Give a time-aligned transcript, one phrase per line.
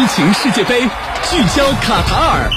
[0.00, 0.80] 激情世界杯，
[1.24, 2.50] 聚焦卡塔尔。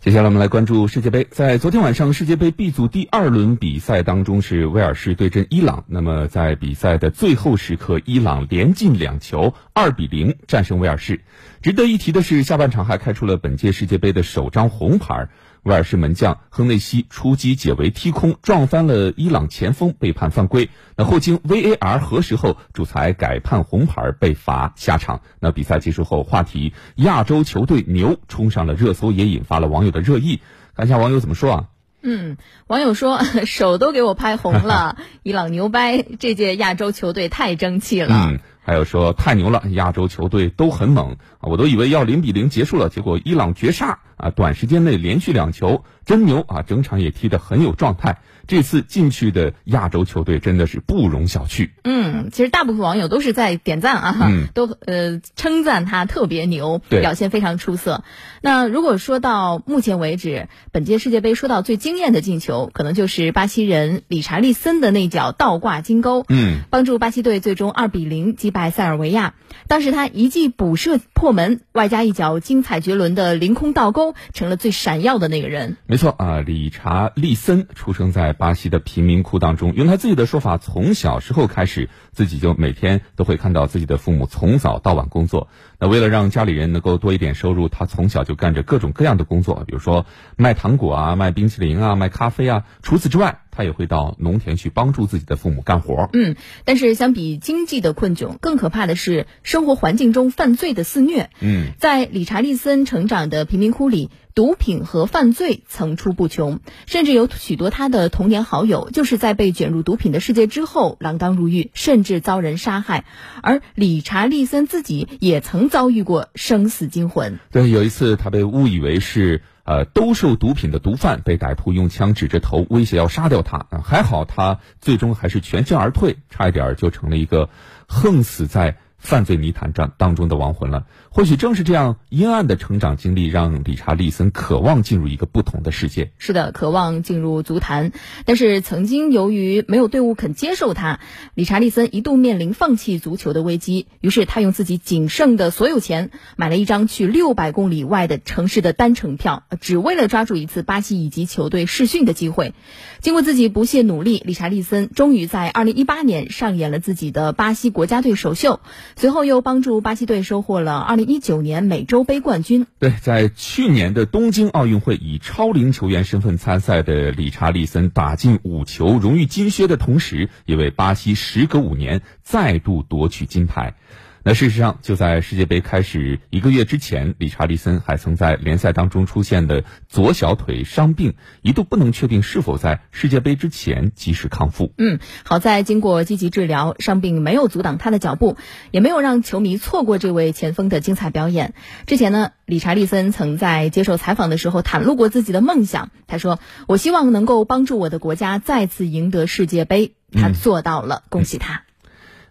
[0.00, 1.26] 接下来我们来关注世界杯。
[1.30, 5.84] 在昨天晚上世界杯 B 组第二轮比赛当中，是威尔士对阵伊朗。
[5.86, 11.22] 那么在比赛的最后时刻，伊朗连进两球，二比零战胜威尔士。
[11.62, 15.28] 值得一提的是，下半场还开出了本届世界杯的首张红牌。
[15.62, 20.70] 威尔士门将亨内西出击解围踢空，撞翻了伊朗前锋，被判犯规。
[20.96, 25.20] 那后经 VAR 核实后，主裁改判红牌，被罚下场。
[25.38, 30.40] 那比赛结束后，话题“亚洲球队牛”冲上了热搜，也引发了网友的热议。
[30.74, 31.64] 看一下网友怎么说啊？
[32.02, 38.14] 嗯，网友说 手都给我拍红了，伊朗牛掰，这届亚洲球队太争气了。
[38.14, 48.18] 嗯，还有说太牛了，亚洲球队都很猛啊，我都以为要零比零结束了，结果伊朗绝杀啊，短时间内连续两球，真牛啊，整场也踢得很有状态。
[48.46, 51.70] 这次进去的亚洲球队真的是不容小觑。
[51.84, 58.02] 嗯，其实大部分网友都是在点赞啊，嗯都呃称赞他特别牛，表现非常出色。
[58.42, 69.34] 那如果说到目前为止，本届世界杯说到最惊艳的进球，可能就是巴西人理查利森的那脚倒挂金钩，嗯，帮助巴西队最终二比零击败塞尔维亚。
[69.68, 75.76] 当时他一记补射破门，外加一脚精彩绝伦的凌空倒钩，成了最闪耀的那个人。
[75.86, 85.48] 没错啊，理查利森出生在巴西的贫民窟当中，用他自己的说法，从小时候开始，自己就每天都会看到自己的父母从早到晚工作。
[85.78, 92.64] 那为了让家里人能够多一点收入，他从小就干着各种各样的工作，比如说卖糖果啊、卖冰淇淋啊、卖咖啡啊。
[92.82, 96.08] 除此之外，他也会到农田去帮助自己的父母干活。
[96.14, 101.28] 嗯，但是相比经济的困窘，更可怕的是生活环境中犯罪的肆虐。
[101.40, 113.04] 嗯，在理查利森成长的贫民窟里，毒品和犯罪层出不穷，甚至有许多他的童年好友就是在被卷入毒品的世界之后锒铛入狱，甚至遭人杀害。
[113.42, 117.38] 而理查利森自己也曾遭遇过生死惊魂。
[117.52, 123.66] 对，有一次他被误以为是呃兜售毒品的毒贩，被歹徒用枪指着头威胁要杀掉他。
[123.84, 127.48] 还好他最终还是全身而退，差一点就成了一个
[127.86, 130.86] 横死在犯罪泥潭当当中的亡魂了。
[131.08, 136.12] 或许正是这样阴暗的成长经历，让理查利森渴望进入一个不同的世界。
[136.18, 137.90] 是的，渴望进入足坛，
[138.24, 141.00] 但是曾经由于没有队伍肯接受他，
[141.34, 143.88] 理查利森一度面临放弃足球的危机。
[144.00, 152.54] 于是他用自己仅剩的所有钱买了一张去六百公里外的城市的单程票，只为了抓住一次巴西乙级球队试训的机会。
[153.00, 158.60] 经过自己不懈努力，理查利森终于在二零一八年上演了自己的巴西国家队首秀，
[158.96, 162.66] 随后又帮助巴西队收获了二零一九年美洲杯冠军。
[162.78, 173.74] 对，在去年的东京奥运会以超龄球员身份参赛的理查利森打进五球，荣誉金靴的同时，也为巴西时隔五年再度夺取金牌。
[174.22, 184.72] 那事实上，就在世界杯开始一个月之前，理查利森还曾在联赛当中出现的左小腿伤病，一度不能确定是否在世界杯之前及时康复。
[184.76, 188.36] 嗯，好在经过积极治疗，伤病没有阻挡他的脚步，
[188.70, 191.54] 也没有让球迷错过这位前锋的精彩表演。
[191.86, 201.62] 之前呢，理查利森曾在接受采访的时候袒露过自己的梦想，他说：“我希望能够帮助我的国家再次赢得世界杯。”他做到了，恭喜他。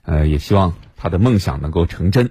[0.03, 2.27] 呃，也希望他的梦想能够成真。